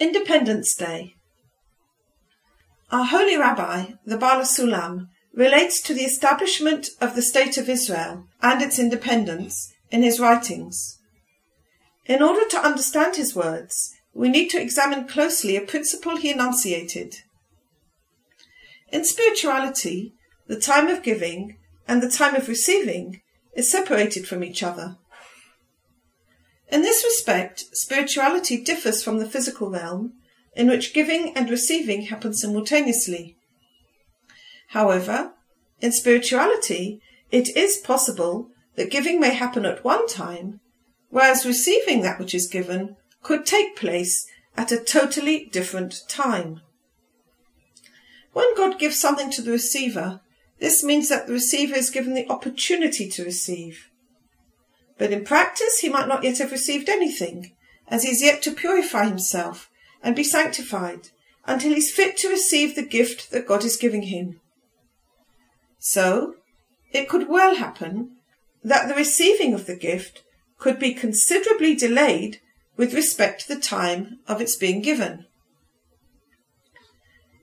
[0.00, 1.16] Independence Day.
[2.92, 8.28] Our holy rabbi, the Baal Sulam, relates to the establishment of the State of Israel
[8.40, 11.00] and its independence in his writings.
[12.06, 17.16] In order to understand his words, we need to examine closely a principle he enunciated.
[18.92, 20.14] In spirituality,
[20.46, 21.58] the time of giving
[21.88, 23.20] and the time of receiving
[23.56, 24.96] is separated from each other.
[26.70, 30.12] In this respect, spirituality differs from the physical realm,
[30.54, 33.36] in which giving and receiving happen simultaneously.
[34.68, 35.32] However,
[35.80, 40.60] in spirituality, it is possible that giving may happen at one time,
[41.08, 44.26] whereas receiving that which is given could take place
[44.56, 46.60] at a totally different time.
[48.32, 50.20] When God gives something to the receiver,
[50.60, 53.87] this means that the receiver is given the opportunity to receive.
[54.98, 57.52] But in practice, he might not yet have received anything,
[57.86, 59.70] as he is yet to purify himself
[60.02, 61.08] and be sanctified
[61.46, 64.40] until he is fit to receive the gift that God is giving him.
[65.78, 66.34] So,
[66.92, 68.16] it could well happen
[68.64, 70.22] that the receiving of the gift
[70.58, 72.40] could be considerably delayed
[72.76, 75.26] with respect to the time of its being given.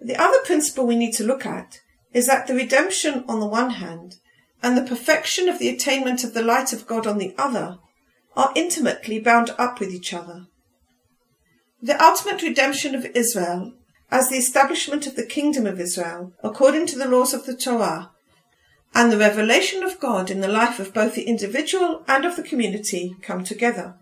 [0.02, 1.82] The other principle we need to look at
[2.14, 4.18] is that the redemption on the one hand
[4.66, 7.78] and the perfection of the attainment of the light of God on the other
[8.36, 10.48] are intimately bound up with each other.
[11.84, 13.74] The ultimate redemption of Israel,
[14.10, 18.10] as the establishment of the kingdom of Israel according to the laws of the Torah,
[18.96, 22.42] and the revelation of God in the life of both the individual and of the
[22.42, 23.94] community come together.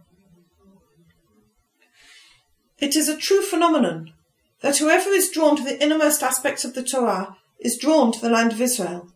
[2.79, 4.13] It is a true phenomenon
[4.61, 8.29] that whoever is drawn to the innermost aspects of the Torah is drawn to the
[8.29, 9.12] land of Israel.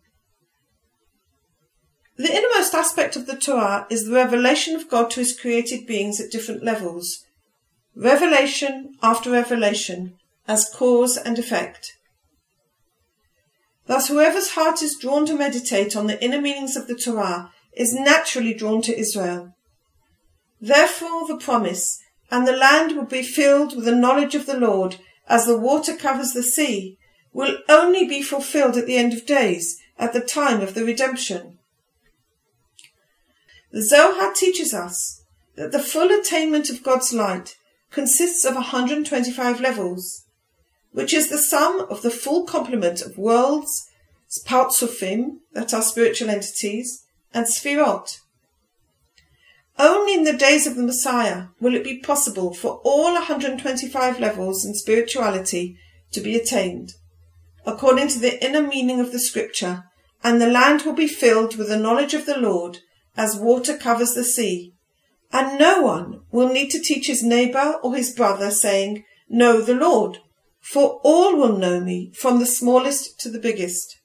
[2.18, 6.20] The innermost aspect of the Torah is the revelation of God to his created beings
[6.20, 7.24] at different levels,
[7.96, 10.16] revelation after revelation,
[10.48, 11.94] as cause and effect.
[13.86, 17.94] Thus, whoever's heart is drawn to meditate on the inner meanings of the Torah is
[17.94, 19.54] naturally drawn to Israel.
[20.60, 22.00] Therefore, the promise,
[22.32, 24.98] and the land will be filled with the knowledge of the Lord
[25.30, 26.98] as the water covers the sea,
[27.32, 31.57] will only be fulfilled at the end of days, at the time of the redemption.
[33.72, 35.24] The Zohar teaches us
[35.56, 37.58] that the full attainment of God's light
[37.92, 40.26] consists of 125 levels,
[40.92, 43.88] which is the sum of the full complement of worlds,
[44.46, 48.20] Partsufim, that are spiritual entities, and Sfirot.
[49.80, 54.66] Only in the days of the Messiah will it be possible for all 125 levels
[54.66, 55.78] in spirituality
[56.12, 56.94] to be attained,
[57.66, 59.84] according to the inner meaning of the scripture,
[60.24, 62.80] and the land will be filled with the knowledge of the Lord
[63.18, 64.74] as water covers the sea.
[65.34, 69.76] And no one will need to teach his neighbor or his brother, saying, Know the
[69.76, 70.20] Lord,
[70.62, 73.98] for all will know me, from the smallest to the biggest.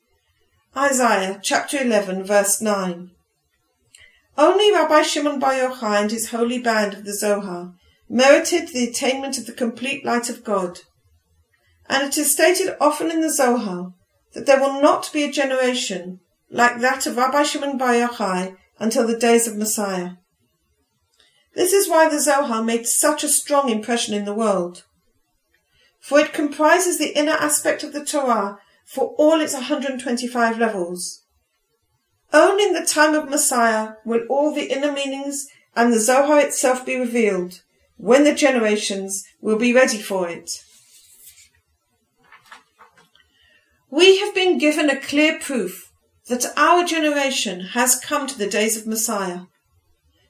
[0.77, 3.11] Isaiah chapter 11, verse 9.
[4.39, 7.75] Only Rabbi Shimon Bar Yochai and his holy band of the Zohar
[8.09, 10.81] merited the attainment of the complete light of God.
[11.89, 13.93] And it is stated often in the Zohar
[14.33, 19.07] that there will not be a generation like that of Rabbi Shimon Bar Yochai until
[19.07, 20.15] the days of Messiah.
[21.55, 24.83] This is why the Zohar made such a strong impression in the world.
[26.01, 31.23] For it comprises the inner aspect of the Torah for all its 125 levels.
[32.33, 36.85] Only in the time of Messiah will all the inner meanings and the Zohar itself
[36.85, 37.63] be revealed,
[37.99, 40.51] when the generations will be ready for it.
[43.91, 45.92] We have been given a clear proof
[46.33, 49.43] that our generation has come to the days of Messiah.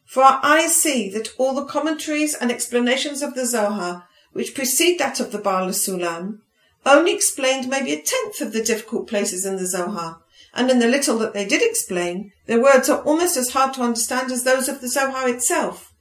[0.04, 4.98] For our eyes see that all the commentaries and explanations of the Zohar, which precede
[4.98, 6.40] that of the Baal Sulam,
[6.84, 10.18] only explained maybe a tenth of the difficult places in the Zohar,
[10.52, 13.82] and in the little that they did explain, their words are almost as hard to
[13.82, 15.92] understand as those of the Zohar itself.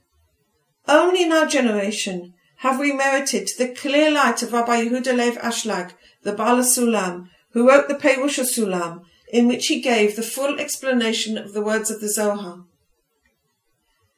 [0.88, 5.92] Only in our generation have we merited the clear light of Rabbi Yehuda Lev Ashlag,
[6.24, 11.38] the Baal Sulam, who wrote the Perush Sulam, in which he gave the full explanation
[11.38, 12.64] of the words of the Zohar.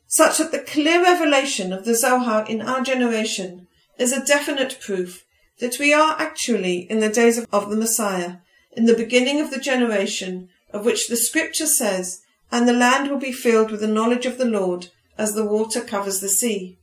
[0.09, 5.25] Such that the clear revelation of the Zohar in our generation is a definite proof
[5.61, 8.39] that we are actually in the days of, of the Messiah,
[8.77, 13.19] in the beginning of the generation of which the scripture says, and the land will
[13.19, 16.77] be filled with the knowledge of the Lord as the water covers the sea.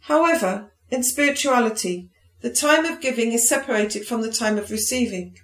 [0.00, 5.36] However, in spirituality, the time of giving is separated from the time of receiving.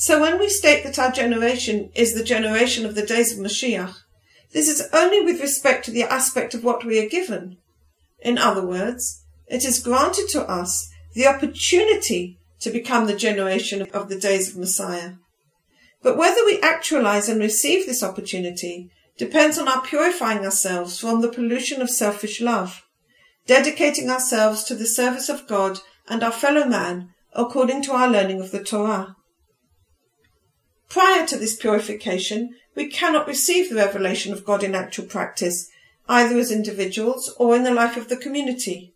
[0.00, 3.96] So when we state that our generation is the generation of the days of Mashiach,
[4.50, 7.58] this is only with respect to the aspect of what we are given.
[8.20, 14.08] In other words, it is granted to us the opportunity to become the generation of
[14.08, 15.16] the days of Messiah.
[16.02, 21.28] But whether we actualize and receive this opportunity depends on our purifying ourselves from the
[21.30, 22.86] pollution of selfish love,
[23.46, 28.40] dedicating ourselves to the service of God and our fellow man according to our learning
[28.40, 29.16] of the Torah.
[30.90, 35.70] Prior to this purification, we cannot receive the revelation of God in actual practice,
[36.08, 38.92] either as individuals or in the life of the community.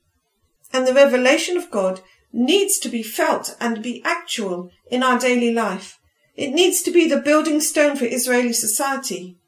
[0.73, 2.01] And the revelation of God
[2.33, 6.01] needs to be felt and be actual in our daily life.
[6.35, 9.39] It needs to be the building stone for Israeli society.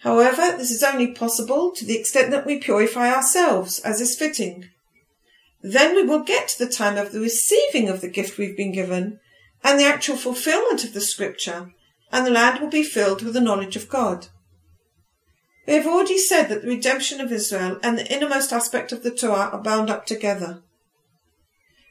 [0.00, 4.68] However, this is only possible to the extent that we purify ourselves, as is fitting.
[5.62, 8.72] Then we will get to the time of the receiving of the gift we've been
[8.72, 9.20] given
[9.62, 11.72] and the actual fulfillment of the scripture,
[12.12, 14.28] and the land will be filled with the knowledge of God.
[15.66, 19.10] We have already said that the redemption of Israel and the innermost aspect of the
[19.10, 20.62] Torah are bound up together.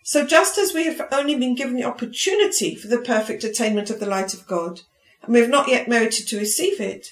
[0.04, 4.00] So just as we have only been given the opportunity for the perfect attainment of
[4.00, 4.81] the light of God,
[5.21, 7.07] and we have not yet merited to receive it,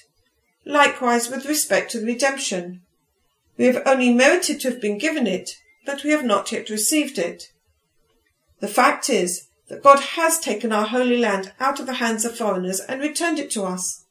[0.64, 2.82] likewise with respect to the redemption.
[3.56, 5.50] We have only merited to have been given it,
[5.86, 7.44] but we have not yet received it.
[8.60, 12.36] The fact is that God has taken our holy land out of the hands of
[12.36, 14.04] foreigners and returned it to us.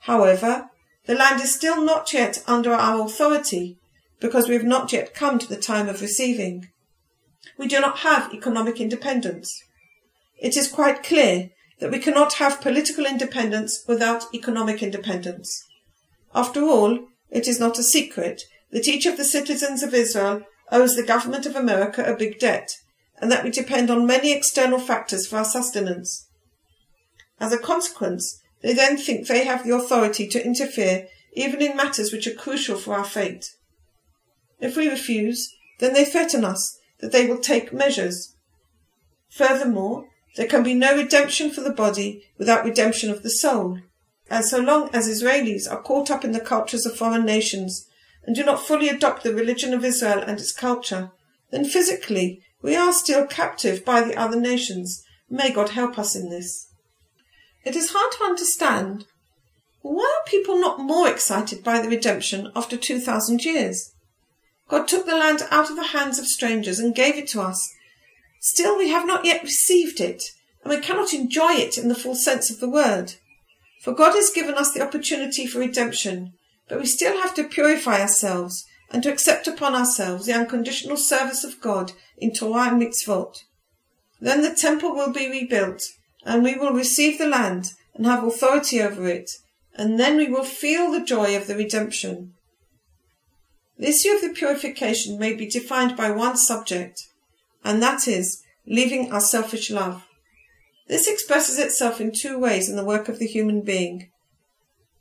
[0.00, 0.70] However,
[1.06, 3.78] the land is still not yet under our authority
[4.20, 6.68] because we have not yet come to the time of receiving.
[7.58, 9.60] We do not have economic independence.
[10.38, 11.50] It is quite clear
[11.80, 15.64] that we cannot have political independence without economic independence.
[16.34, 17.00] After all,
[17.30, 21.44] it is not a secret that each of the citizens of Israel owes the government
[21.44, 22.76] of America a big debt,
[23.22, 26.28] and that we depend on many external factors for our sustenance.
[27.38, 32.12] As a consequence, they then think they have the authority to interfere even in matters
[32.12, 33.54] which are crucial for our fate.
[34.58, 38.34] If we refuse, then they threaten us that they will take measures.
[39.30, 43.78] Furthermore, there can be no redemption for the body without redemption of the soul.
[44.30, 47.86] And so long as Israelis are caught up in the cultures of foreign nations
[48.24, 51.12] and do not fully adopt the religion of Israel and its culture,
[51.50, 55.02] then physically we are still captive by the other nations.
[55.28, 56.68] May God help us in this.
[57.64, 59.06] It is hard to understand
[59.82, 63.92] why are people not more excited by the redemption after 2,000 years?
[64.68, 67.68] God took the land out of the hands of strangers and gave it to us.
[68.40, 70.22] Still, we have not yet received it,
[70.62, 73.14] and we cannot enjoy it in the full sense of the word.
[73.82, 76.34] For God has given us the opportunity for redemption,
[76.68, 81.42] but we still have to purify ourselves and to accept upon ourselves the unconditional service
[81.42, 83.38] of God in Torah and mitzvot.
[84.20, 85.82] Then the temple will be rebuilt,
[86.24, 89.30] and we will receive the land and have authority over it,
[89.74, 92.34] and then we will feel the joy of the redemption.
[93.78, 97.00] The issue of the purification may be defined by one subject,
[97.64, 100.04] and that is leaving our selfish love.
[100.86, 104.10] This expresses itself in two ways in the work of the human being.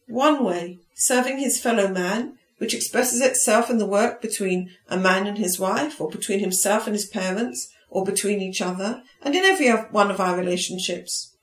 [0.07, 5.25] One way, serving his fellow man, which expresses itself in the work between a man
[5.25, 9.43] and his wife, or between himself and his parents, or between each other, and in
[9.43, 11.35] every one of our relationships.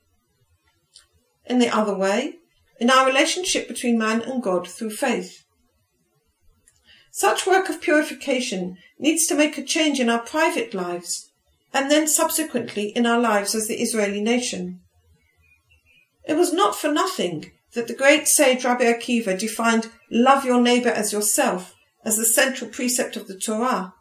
[1.45, 2.35] In the other way,
[2.79, 5.43] in our relationship between man and God through faith.
[7.11, 11.29] Such work of purification needs to make a change in our private lives
[11.73, 14.79] and then subsequently in our lives as the Israeli nation.
[16.25, 20.89] It was not for nothing that the great sage Rabbi Akiva defined love your neighbor
[20.89, 23.93] as yourself as the central precept of the Torah.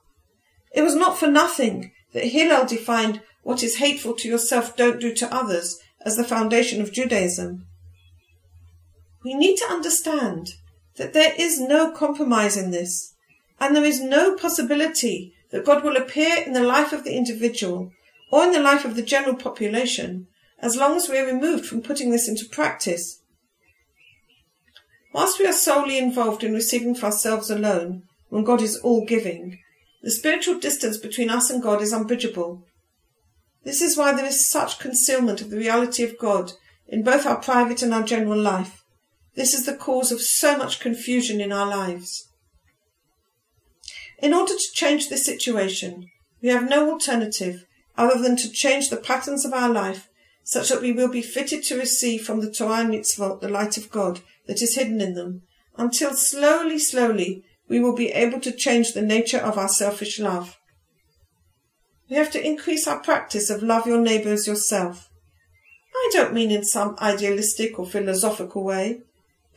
[0.73, 5.15] It was not for nothing that Hillel defined what is hateful to yourself don't do
[5.15, 7.67] to others as the foundation of Judaism.
[9.25, 10.49] We need to understand
[10.97, 13.15] that there is no compromise in this,
[13.61, 17.91] and there is no possibility that God will appear in the life of the individual
[18.31, 20.27] or in the life of the general population
[20.61, 23.23] as long as we are removed from putting this into practice.
[25.19, 29.59] Whilst we are solely involved in receiving for ourselves alone, when God is all giving,
[30.01, 32.65] the spiritual distance between us and God is unbridgeable.
[33.65, 36.53] This is why there is such concealment of the reality of God
[36.87, 38.85] in both our private and our general life.
[39.35, 42.29] This is the cause of so much confusion in our lives.
[44.21, 46.07] In order to change this situation,
[46.41, 47.65] we have no alternative
[47.97, 50.09] other than to change the patterns of our life
[50.45, 53.77] such that we will be fitted to receive from the Torah and Mitzvot the light
[53.77, 55.43] of God that is hidden in them,
[55.77, 60.59] until slowly, slowly we will be able to change the nature of our selfish love.
[62.11, 65.09] We have to increase our practice of love your neighbour as yourself.
[65.95, 69.03] I don't mean in some idealistic or philosophical way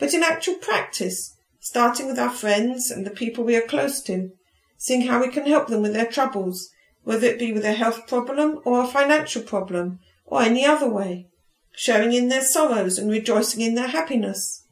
[0.01, 4.31] but in actual practice, starting with our friends and the people we are close to,
[4.75, 6.71] seeing how we can help them with their troubles,
[7.03, 11.27] whether it be with a health problem or a financial problem or any other way,
[11.75, 14.65] sharing in their sorrows and rejoicing in their happiness.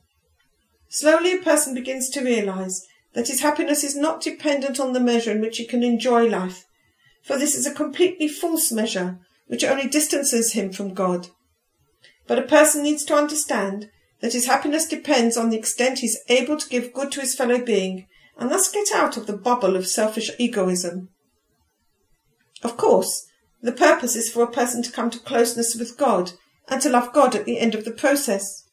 [0.89, 5.31] Slowly a person begins to realize that his happiness is not dependent on the measure
[5.31, 6.65] in which he can enjoy life,
[7.23, 11.27] for this is a completely false measure which only distances him from God.
[12.27, 13.89] But a person needs to understand
[14.21, 17.35] that his happiness depends on the extent he is able to give good to his
[17.35, 21.09] fellow being and thus get out of the bubble of selfish egoism.
[22.63, 23.27] Of course,
[23.61, 26.31] the purpose is for a person to come to closeness with God
[26.67, 28.63] and to love God at the end of the process.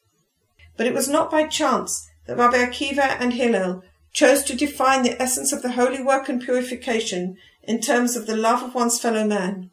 [0.77, 5.21] But it was not by chance that Rabbi Akiva and Hillel chose to define the
[5.21, 9.25] essence of the holy work and purification in terms of the love of one's fellow
[9.25, 9.69] man.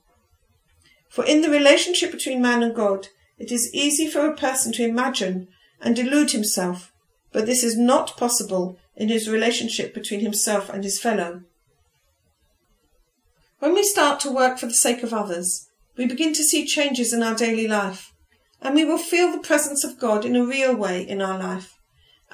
[1.09, 3.09] For in the relationship between man and God,
[3.39, 5.49] it is easy for a person to imagine
[5.81, 6.93] and delude himself,
[7.33, 11.43] but this is not possible in his relationship between himself and his fellow.
[13.59, 17.13] When we start to work for the sake of others, we begin to see changes
[17.13, 18.13] in our daily life,
[18.61, 21.74] and we will feel the presence of God in a real way in our life,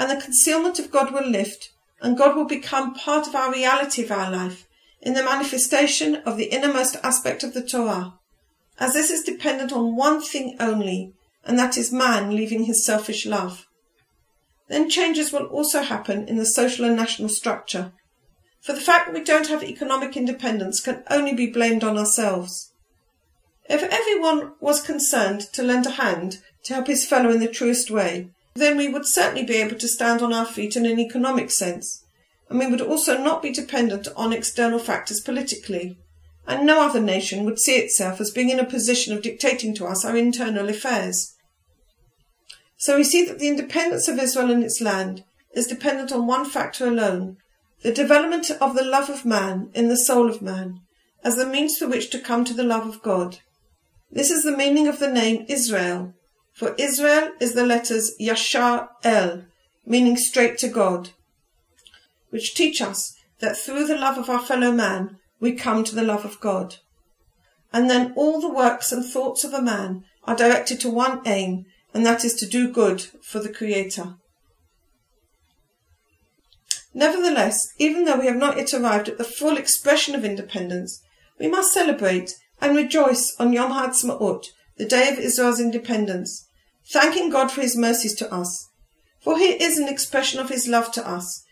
[0.01, 4.03] and the concealment of God will lift, and God will become part of our reality
[4.03, 4.67] of our life
[5.03, 8.15] in the manifestation of the innermost aspect of the Torah,
[8.79, 11.13] as this is dependent on one thing only,
[11.45, 13.67] and that is man leaving his selfish love.
[14.69, 17.93] Then changes will also happen in the social and national structure.
[18.63, 22.73] For the fact that we don't have economic independence can only be blamed on ourselves.
[23.69, 27.91] If everyone was concerned to lend a hand to help his fellow in the truest
[27.91, 31.51] way, then we would certainly be able to stand on our feet in an economic
[31.51, 32.05] sense,
[32.49, 35.97] and we would also not be dependent on external factors politically,
[36.47, 39.87] and no other nation would see itself as being in a position of dictating to
[39.87, 41.35] us our internal affairs.
[42.77, 45.23] So we see that the independence of Israel and its land
[45.55, 47.37] is dependent on one factor alone,
[47.83, 50.81] the development of the love of man in the soul of man,
[51.23, 53.39] as the means through which to come to the love of God.
[54.11, 56.15] This is the meaning of the name Israel,
[56.55, 59.45] for Israel is the letters Yashar El,
[59.87, 61.11] meaning straight to God,
[62.31, 66.03] which teach us that through the love of our fellow man we come to the
[66.03, 66.77] love of God.
[67.73, 71.65] And then all the works and thoughts of a man are directed to one aim,
[71.95, 74.17] and that is to do good for the Creator.
[76.93, 81.01] Nevertheless, even though we have not yet arrived at the full expression of independence,
[81.39, 84.47] we must celebrate and rejoice on Yom HaAtzmaut,
[84.81, 86.49] the day of Israel's independence,
[86.91, 88.71] thanking God for his mercies to us.
[89.21, 91.45] For he is an expression of his love to us,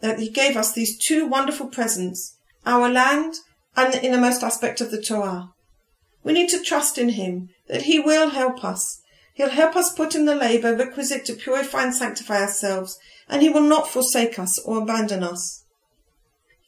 [0.00, 3.36] that he gave us these two wonderful presents, our land
[3.76, 5.50] and the innermost aspect of the Torah.
[6.24, 9.00] We need to trust in him, that he will help us,
[9.34, 13.48] He'll help us put in the labour requisite to purify and sanctify ourselves, and he
[13.48, 15.64] will not forsake us or abandon us.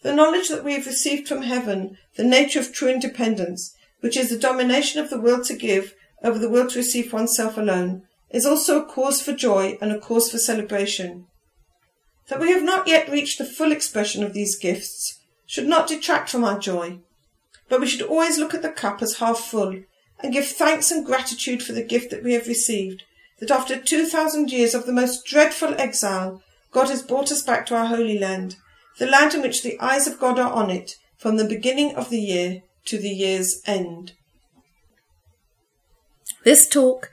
[0.02, 4.30] The knowledge that we have received from heaven, the nature of true independence, which is
[4.30, 8.46] the domination of the will to give over the will to receive oneself alone, is
[8.46, 11.26] also a cause for joy and a cause for celebration.
[12.28, 16.28] That we have not yet reached the full expression of these gifts should not detract
[16.28, 16.99] from our joy,
[17.68, 19.82] but we should always look at the cup as half full
[20.20, 23.04] and give thanks and gratitude for the gift that we have received,
[23.38, 26.42] that after 2,000 years of the most dreadful exile,
[26.73, 28.56] God has brought us back to our Holy Land,
[28.99, 32.11] the land in which the eyes of God are on it from the beginning of
[32.11, 34.12] the year to the year's end.
[36.46, 37.10] This talk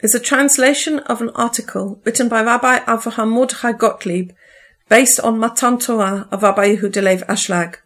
[0.00, 4.30] is a translation of an article written by Rabbi Avraham Mordechai Gottlieb
[4.88, 7.78] based on Matan Torah of Rabbi Yehuda Leib Ashlag.